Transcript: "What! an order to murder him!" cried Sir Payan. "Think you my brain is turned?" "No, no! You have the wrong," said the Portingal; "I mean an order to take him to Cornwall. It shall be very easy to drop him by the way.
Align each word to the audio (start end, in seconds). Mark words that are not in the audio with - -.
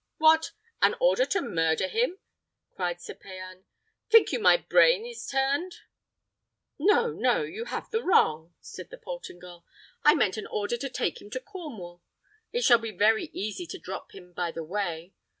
"What! 0.17 0.53
an 0.81 0.95
order 0.99 1.27
to 1.27 1.41
murder 1.43 1.87
him!" 1.87 2.17
cried 2.73 2.99
Sir 2.99 3.13
Payan. 3.13 3.65
"Think 4.09 4.31
you 4.31 4.39
my 4.39 4.57
brain 4.57 5.05
is 5.05 5.27
turned?" 5.27 5.75
"No, 6.79 7.11
no! 7.11 7.43
You 7.43 7.65
have 7.65 7.91
the 7.91 8.01
wrong," 8.01 8.55
said 8.61 8.89
the 8.89 8.97
Portingal; 8.97 9.63
"I 10.03 10.15
mean 10.15 10.33
an 10.37 10.47
order 10.47 10.75
to 10.77 10.89
take 10.89 11.21
him 11.21 11.29
to 11.29 11.39
Cornwall. 11.39 12.01
It 12.51 12.63
shall 12.63 12.79
be 12.79 12.89
very 12.89 13.25
easy 13.25 13.67
to 13.67 13.77
drop 13.77 14.13
him 14.15 14.33
by 14.33 14.49
the 14.51 14.63
way. 14.63 15.13